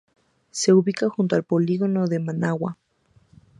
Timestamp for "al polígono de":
1.35-2.17